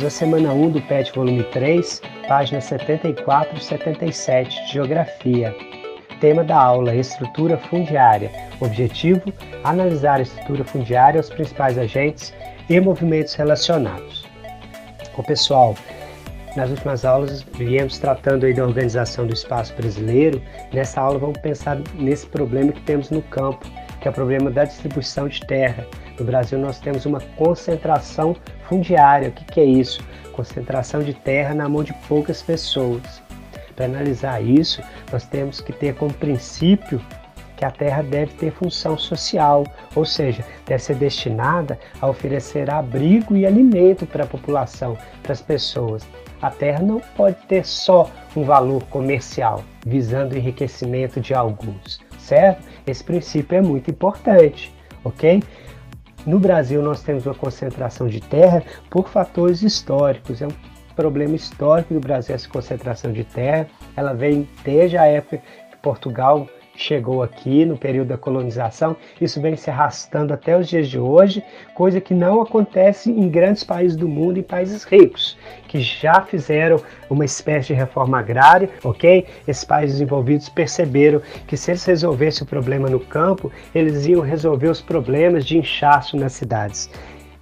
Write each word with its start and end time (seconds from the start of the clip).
Vamos 0.00 0.14
à 0.14 0.18
semana 0.18 0.50
1 0.54 0.70
do 0.70 0.80
PET 0.80 1.12
volume 1.14 1.44
3, 1.44 2.00
páginas 2.26 2.64
74 2.64 3.58
e 3.58 3.62
77 3.62 4.64
de 4.64 4.72
Geografia. 4.72 5.54
Tema 6.20 6.42
da 6.42 6.56
aula: 6.56 6.94
Estrutura 6.94 7.58
fundiária. 7.58 8.30
Objetivo: 8.60 9.30
analisar 9.62 10.18
a 10.18 10.22
estrutura 10.22 10.64
fundiária, 10.64 11.20
os 11.20 11.28
principais 11.28 11.76
agentes 11.76 12.32
e 12.70 12.80
movimentos 12.80 13.34
relacionados. 13.34 14.26
O 15.18 15.22
pessoal, 15.22 15.76
nas 16.56 16.70
últimas 16.70 17.04
aulas 17.04 17.42
viemos 17.42 17.98
tratando 17.98 18.46
aí 18.46 18.54
da 18.54 18.64
organização 18.64 19.26
do 19.26 19.34
espaço 19.34 19.74
brasileiro. 19.74 20.40
Nessa 20.72 21.02
aula 21.02 21.18
vamos 21.18 21.38
pensar 21.40 21.78
nesse 21.92 22.24
problema 22.26 22.72
que 22.72 22.80
temos 22.84 23.10
no 23.10 23.20
campo, 23.20 23.68
que 24.00 24.08
é 24.08 24.10
o 24.10 24.14
problema 24.14 24.50
da 24.50 24.64
distribuição 24.64 25.28
de 25.28 25.40
terra. 25.40 25.86
No 26.20 26.26
Brasil 26.26 26.58
nós 26.58 26.78
temos 26.78 27.06
uma 27.06 27.18
concentração 27.34 28.36
fundiária. 28.68 29.30
O 29.30 29.32
que, 29.32 29.42
que 29.42 29.58
é 29.58 29.64
isso? 29.64 30.02
Concentração 30.32 31.02
de 31.02 31.14
terra 31.14 31.54
na 31.54 31.66
mão 31.66 31.82
de 31.82 31.94
poucas 32.06 32.42
pessoas. 32.42 33.22
Para 33.74 33.86
analisar 33.86 34.42
isso, 34.42 34.82
nós 35.10 35.24
temos 35.24 35.62
que 35.62 35.72
ter 35.72 35.94
como 35.94 36.12
princípio 36.12 37.00
que 37.56 37.64
a 37.64 37.70
terra 37.70 38.02
deve 38.02 38.34
ter 38.34 38.52
função 38.52 38.98
social, 38.98 39.64
ou 39.94 40.04
seja, 40.04 40.44
deve 40.66 40.82
ser 40.82 40.96
destinada 40.96 41.78
a 41.98 42.08
oferecer 42.08 42.70
abrigo 42.70 43.34
e 43.34 43.46
alimento 43.46 44.04
para 44.04 44.24
a 44.24 44.26
população, 44.26 44.98
para 45.22 45.32
as 45.32 45.40
pessoas. 45.40 46.06
A 46.42 46.50
terra 46.50 46.82
não 46.82 47.00
pode 47.16 47.36
ter 47.48 47.64
só 47.64 48.10
um 48.36 48.44
valor 48.44 48.82
comercial, 48.84 49.64
visando 49.86 50.34
o 50.34 50.38
enriquecimento 50.38 51.18
de 51.18 51.32
alguns, 51.32 51.98
certo? 52.18 52.62
Esse 52.86 53.02
princípio 53.02 53.56
é 53.56 53.62
muito 53.62 53.90
importante, 53.90 54.70
ok? 55.02 55.42
No 56.26 56.38
Brasil, 56.38 56.82
nós 56.82 57.02
temos 57.02 57.24
uma 57.26 57.34
concentração 57.34 58.06
de 58.06 58.20
terra 58.20 58.62
por 58.90 59.08
fatores 59.08 59.62
históricos. 59.62 60.42
É 60.42 60.46
um 60.46 60.52
problema 60.94 61.34
histórico 61.34 61.94
do 61.94 62.00
Brasil 62.00 62.34
essa 62.34 62.48
concentração 62.48 63.12
de 63.12 63.24
terra. 63.24 63.66
Ela 63.96 64.12
vem 64.12 64.48
desde 64.62 64.98
a 64.98 65.06
época 65.06 65.38
que 65.38 65.76
Portugal 65.78 66.46
chegou 66.80 67.22
aqui 67.22 67.64
no 67.64 67.76
período 67.76 68.08
da 68.08 68.16
colonização, 68.16 68.96
isso 69.20 69.40
vem 69.40 69.56
se 69.56 69.70
arrastando 69.70 70.32
até 70.32 70.56
os 70.56 70.68
dias 70.68 70.88
de 70.88 70.98
hoje, 70.98 71.42
coisa 71.74 72.00
que 72.00 72.14
não 72.14 72.40
acontece 72.40 73.10
em 73.10 73.28
grandes 73.28 73.62
países 73.62 73.96
do 73.96 74.08
mundo, 74.08 74.38
em 74.38 74.42
países 74.42 74.84
ricos, 74.84 75.36
que 75.68 75.80
já 75.80 76.22
fizeram 76.22 76.80
uma 77.08 77.24
espécie 77.24 77.68
de 77.68 77.74
reforma 77.74 78.18
agrária, 78.18 78.70
ok? 78.82 79.26
Esses 79.46 79.64
países 79.64 79.98
desenvolvidos 79.98 80.48
perceberam 80.48 81.20
que 81.46 81.56
se 81.56 81.70
eles 81.70 81.84
resolvessem 81.84 82.44
o 82.44 82.46
problema 82.46 82.88
no 82.88 83.00
campo, 83.00 83.52
eles 83.74 84.06
iam 84.06 84.20
resolver 84.20 84.68
os 84.68 84.80
problemas 84.80 85.44
de 85.44 85.58
inchaço 85.58 86.16
nas 86.16 86.32
cidades. 86.32 86.90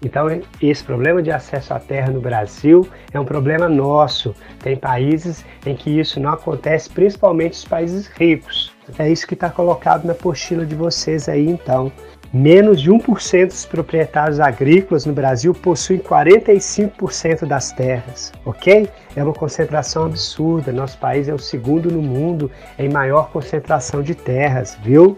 Então, 0.03 0.29
esse 0.63 0.85
problema 0.85 1.23
de 1.23 1.31
acesso 1.31 1.75
à 1.75 1.81
terra 1.81 2.11
no 2.11 2.21
Brasil 2.21 2.89
é 3.13 3.19
um 3.19 3.25
problema 3.25 3.69
nosso. 3.69 4.35
Tem 4.63 4.77
países 4.77 5.45
em 5.67 5.75
que 5.75 5.99
isso 5.99 6.21
não 6.21 6.31
acontece, 6.31 6.89
principalmente 6.89 7.55
os 7.55 7.65
países 7.65 8.07
ricos. 8.07 8.73
É 8.99 9.11
isso 9.11 9.27
que 9.27 9.35
está 9.35 9.51
colocado 9.51 10.05
na 10.05 10.13
apostila 10.13 10.65
de 10.65 10.75
vocês 10.75 11.29
aí, 11.29 11.49
então. 11.49 11.93
Menos 12.33 12.83
de 12.83 12.91
1% 12.91 13.47
dos 13.47 13.65
proprietários 13.65 14.39
agrícolas 14.39 15.07
no 15.07 15.15
Brasil 15.15 15.55
possuem 15.55 15.99
45% 15.99 17.47
das 17.47 17.73
terras, 17.73 18.33
ok? 18.45 18.87
É 19.17 19.25
uma 19.25 19.33
concentração 19.33 20.05
absurda. 20.05 20.71
Nosso 20.71 20.99
país 20.99 21.27
é 21.27 21.35
o 21.35 21.39
segundo 21.39 21.91
no 21.91 22.03
mundo 22.03 22.51
em 22.79 22.89
maior 22.89 23.31
concentração 23.31 24.03
de 24.03 24.15
terras, 24.15 24.79
viu? 24.83 25.17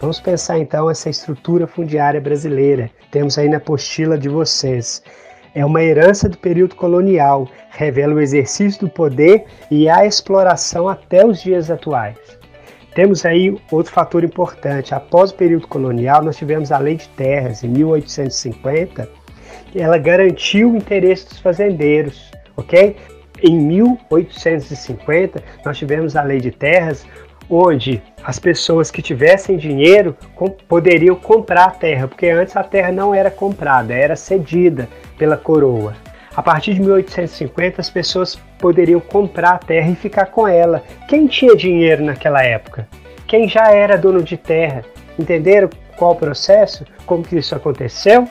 Vamos 0.00 0.20
pensar 0.20 0.58
então 0.58 0.88
essa 0.88 1.10
estrutura 1.10 1.66
fundiária 1.66 2.20
brasileira. 2.20 2.88
Temos 3.10 3.36
aí 3.36 3.48
na 3.48 3.56
apostila 3.56 4.16
de 4.16 4.28
vocês. 4.28 5.02
É 5.54 5.64
uma 5.64 5.82
herança 5.82 6.28
do 6.28 6.38
período 6.38 6.76
colonial, 6.76 7.48
revela 7.70 8.14
o 8.14 8.20
exercício 8.20 8.80
do 8.82 8.88
poder 8.88 9.46
e 9.70 9.88
a 9.88 10.06
exploração 10.06 10.88
até 10.88 11.26
os 11.26 11.42
dias 11.42 11.68
atuais. 11.68 12.16
Temos 12.94 13.24
aí 13.24 13.56
outro 13.72 13.92
fator 13.92 14.22
importante. 14.22 14.94
Após 14.94 15.32
o 15.32 15.34
período 15.34 15.66
colonial, 15.66 16.22
nós 16.22 16.36
tivemos 16.36 16.70
a 16.70 16.78
Lei 16.78 16.96
de 16.96 17.08
Terras, 17.08 17.64
em 17.64 17.68
1850, 17.68 19.08
ela 19.74 19.98
garantiu 19.98 20.72
o 20.72 20.76
interesse 20.76 21.28
dos 21.28 21.38
fazendeiros, 21.40 22.30
ok? 22.56 22.96
Em 23.42 23.56
1850, 23.56 25.42
nós 25.64 25.78
tivemos 25.78 26.16
a 26.16 26.22
Lei 26.22 26.40
de 26.40 26.50
Terras, 26.50 27.06
onde 27.50 28.02
as 28.22 28.38
pessoas 28.38 28.90
que 28.90 29.00
tivessem 29.00 29.56
dinheiro 29.56 30.16
poderiam 30.66 31.16
comprar 31.16 31.64
a 31.64 31.70
terra, 31.70 32.08
porque 32.08 32.28
antes 32.28 32.56
a 32.56 32.62
terra 32.62 32.92
não 32.92 33.14
era 33.14 33.30
comprada, 33.30 33.94
era 33.94 34.16
cedida 34.16 34.88
pela 35.16 35.36
coroa. 35.36 35.94
A 36.36 36.42
partir 36.42 36.74
de 36.74 36.80
1850, 36.80 37.80
as 37.80 37.90
pessoas 37.90 38.36
poderiam 38.58 39.00
comprar 39.00 39.54
a 39.54 39.58
terra 39.58 39.90
e 39.90 39.96
ficar 39.96 40.26
com 40.26 40.46
ela. 40.46 40.84
Quem 41.08 41.26
tinha 41.26 41.56
dinheiro 41.56 42.04
naquela 42.04 42.42
época? 42.42 42.86
Quem 43.26 43.48
já 43.48 43.72
era 43.72 43.98
dono 43.98 44.22
de 44.22 44.36
terra? 44.36 44.84
Entenderam 45.18 45.68
qual 45.96 46.12
o 46.12 46.16
processo? 46.16 46.84
Como 47.04 47.24
que 47.24 47.36
isso 47.36 47.54
aconteceu? 47.54 48.28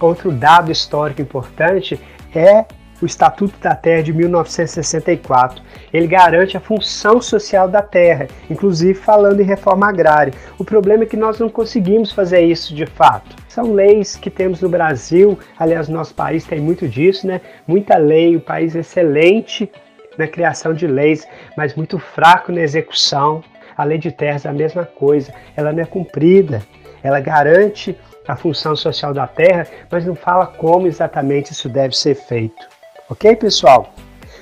Outro 0.00 0.30
dado 0.30 0.70
histórico 0.70 1.20
importante 1.20 1.98
é 2.34 2.64
o 3.00 3.06
Estatuto 3.06 3.58
da 3.60 3.74
Terra 3.74 4.02
de 4.02 4.12
1964. 4.12 5.62
Ele 5.92 6.06
garante 6.06 6.56
a 6.56 6.60
função 6.60 7.20
social 7.20 7.68
da 7.68 7.82
terra, 7.82 8.26
inclusive 8.50 8.94
falando 8.94 9.40
em 9.40 9.44
reforma 9.44 9.88
agrária. 9.88 10.32
O 10.58 10.64
problema 10.64 11.04
é 11.04 11.06
que 11.06 11.16
nós 11.16 11.38
não 11.38 11.48
conseguimos 11.48 12.12
fazer 12.12 12.40
isso 12.40 12.74
de 12.74 12.86
fato. 12.86 13.36
São 13.48 13.72
leis 13.72 14.16
que 14.16 14.30
temos 14.30 14.60
no 14.60 14.68
Brasil, 14.68 15.38
aliás, 15.58 15.88
nosso 15.88 16.14
país 16.14 16.44
tem 16.44 16.60
muito 16.60 16.88
disso, 16.88 17.26
né? 17.26 17.40
Muita 17.66 17.96
lei, 17.96 18.36
o 18.36 18.40
país 18.40 18.74
excelente 18.74 19.70
na 20.18 20.26
criação 20.26 20.72
de 20.72 20.86
leis, 20.86 21.26
mas 21.56 21.74
muito 21.74 21.98
fraco 21.98 22.52
na 22.52 22.60
execução. 22.60 23.42
A 23.76 23.84
lei 23.84 23.98
de 23.98 24.10
terras 24.10 24.44
é 24.46 24.48
a 24.48 24.52
mesma 24.52 24.84
coisa, 24.84 25.32
ela 25.56 25.72
não 25.72 25.82
é 25.82 25.86
cumprida. 25.86 26.62
Ela 27.02 27.20
garante 27.20 27.96
a 28.26 28.34
função 28.34 28.74
social 28.74 29.14
da 29.14 29.26
terra, 29.26 29.66
mas 29.90 30.04
não 30.04 30.14
fala 30.14 30.46
como 30.46 30.86
exatamente 30.86 31.52
isso 31.52 31.68
deve 31.68 31.96
ser 31.96 32.14
feito. 32.14 32.75
Ok, 33.08 33.36
pessoal? 33.36 33.94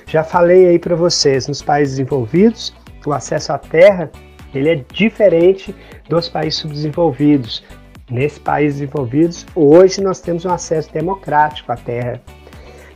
Já 0.07 0.23
falei 0.23 0.65
aí 0.65 0.79
para 0.79 0.95
vocês, 0.95 1.47
nos 1.47 1.61
países 1.61 1.97
desenvolvidos, 1.97 2.73
o 3.05 3.13
acesso 3.13 3.53
à 3.53 3.59
terra 3.59 4.09
ele 4.55 4.69
é 4.69 4.83
diferente 4.91 5.75
dos 6.09 6.27
países 6.27 6.61
subdesenvolvidos. 6.61 7.63
Nesses 8.09 8.39
países 8.39 8.79
desenvolvidos, 8.79 9.45
hoje 9.53 10.01
nós 10.01 10.19
temos 10.19 10.45
um 10.45 10.51
acesso 10.51 10.91
democrático 10.91 11.71
à 11.71 11.75
terra. 11.75 12.19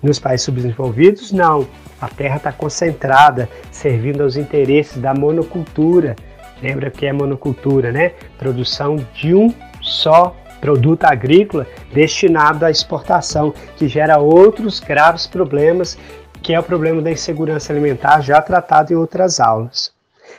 Nos 0.01 0.17
países 0.17 0.45
subdesenvolvidos, 0.45 1.31
não. 1.31 1.67
A 2.01 2.07
terra 2.07 2.37
está 2.37 2.51
concentrada, 2.51 3.47
servindo 3.71 4.23
aos 4.23 4.37
interesses 4.37 4.97
da 4.97 5.13
monocultura. 5.13 6.15
Lembra 6.63 6.89
que 6.89 7.05
é 7.05 7.13
monocultura, 7.13 7.91
né? 7.91 8.13
Produção 8.39 8.95
de 9.13 9.35
um 9.35 9.53
só 9.81 10.35
produto 10.59 11.05
agrícola 11.05 11.65
destinado 11.93 12.65
à 12.65 12.71
exportação, 12.71 13.53
que 13.77 13.87
gera 13.87 14.17
outros 14.19 14.79
graves 14.79 15.25
problemas, 15.27 15.97
que 16.41 16.53
é 16.53 16.59
o 16.59 16.63
problema 16.63 17.01
da 17.01 17.11
insegurança 17.11 17.73
alimentar, 17.73 18.21
já 18.21 18.41
tratado 18.41 18.93
em 18.93 18.95
outras 18.95 19.39
aulas. 19.39 19.91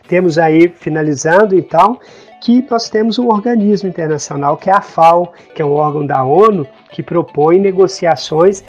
Temos 0.09 0.39
aí, 0.39 0.69
finalizando 0.69 1.55
então, 1.55 1.99
que 2.41 2.67
nós 2.71 2.89
temos 2.89 3.19
um 3.19 3.29
organismo 3.29 3.89
internacional 3.89 4.57
que 4.57 4.71
é 4.71 4.73
a 4.73 4.81
FAO, 4.81 5.33
que 5.55 5.61
é 5.61 5.65
um 5.65 5.73
órgão 5.73 6.07
da 6.07 6.25
ONU 6.25 6.67
que 6.91 7.03
propõe 7.03 7.59
negociações 7.59 8.65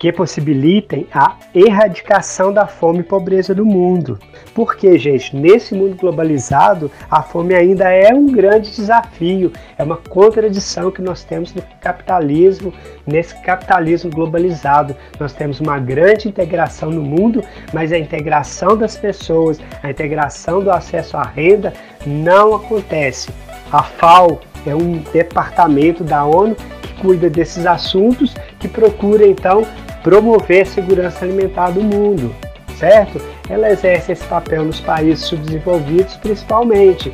que 0.00 0.10
possibilitem 0.10 1.06
a 1.12 1.36
erradicação 1.54 2.50
da 2.54 2.66
fome 2.66 3.00
e 3.00 3.02
pobreza 3.02 3.54
do 3.54 3.66
mundo. 3.66 4.18
Porque, 4.54 4.98
gente, 4.98 5.36
nesse 5.36 5.74
mundo 5.74 5.94
globalizado, 5.94 6.90
a 7.10 7.22
fome 7.22 7.54
ainda 7.54 7.90
é 7.90 8.10
um 8.14 8.26
grande 8.26 8.70
desafio, 8.70 9.52
é 9.76 9.84
uma 9.84 9.98
contradição 9.98 10.90
que 10.90 11.02
nós 11.02 11.22
temos 11.22 11.52
no 11.52 11.62
capitalismo, 11.82 12.72
nesse 13.06 13.38
capitalismo 13.42 14.10
globalizado. 14.10 14.96
Nós 15.20 15.34
temos 15.34 15.60
uma 15.60 15.78
grande 15.78 16.28
integração 16.28 16.90
no 16.90 17.02
mundo, 17.02 17.44
mas 17.70 17.92
a 17.92 17.98
integração 17.98 18.78
das 18.78 18.96
pessoas, 18.96 19.60
a 19.82 19.90
integração 19.90 20.64
do 20.64 20.70
acesso 20.70 21.18
à 21.18 21.24
renda 21.24 21.74
não 22.06 22.54
acontece. 22.54 23.30
A 23.70 23.82
FAO 23.82 24.40
é 24.66 24.74
um 24.74 25.02
departamento 25.12 26.02
da 26.02 26.24
ONU 26.24 26.56
que 26.80 26.94
cuida 26.94 27.28
desses 27.28 27.66
assuntos, 27.66 28.34
que 28.58 28.66
procura 28.66 29.26
então 29.26 29.66
promover 30.02 30.62
a 30.62 30.66
segurança 30.66 31.24
alimentar 31.24 31.70
do 31.70 31.82
mundo, 31.82 32.34
certo? 32.76 33.20
Ela 33.48 33.70
exerce 33.70 34.12
esse 34.12 34.24
papel 34.24 34.64
nos 34.64 34.80
países 34.80 35.24
subdesenvolvidos, 35.24 36.16
principalmente, 36.16 37.12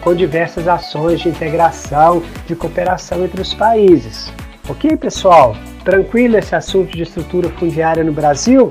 com 0.00 0.14
diversas 0.14 0.66
ações 0.66 1.20
de 1.20 1.28
integração, 1.28 2.22
de 2.46 2.54
cooperação 2.54 3.24
entre 3.24 3.40
os 3.40 3.52
países. 3.52 4.32
Ok, 4.68 4.96
pessoal? 4.96 5.56
Tranquilo 5.84 6.36
esse 6.36 6.54
assunto 6.54 6.96
de 6.96 7.02
estrutura 7.02 7.48
fundiária 7.50 8.04
no 8.04 8.12
Brasil? 8.12 8.70